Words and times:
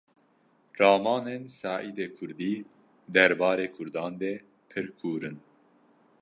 Ramanên 0.79 1.43
Seîdê 1.59 2.07
Kurdî 2.17 2.53
derbarê 3.13 3.67
Kurdan 3.75 4.13
de 4.21 4.31
pir 4.69 4.87
kûr 4.99 5.21
in 5.29 5.37